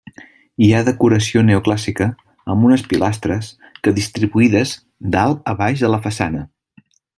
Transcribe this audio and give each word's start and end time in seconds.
Hi 0.67 0.69
ha 0.71 0.79
decoració 0.85 1.43
neoclàssica 1.49 2.07
amb 2.55 2.67
unes 2.69 2.85
pilastres 2.95 3.51
que 3.85 3.95
distribuïdes 4.01 4.75
dalt 5.19 5.53
a 5.53 5.55
baix 5.63 5.87
de 5.87 5.95
la 5.97 6.01
façana. 6.09 6.45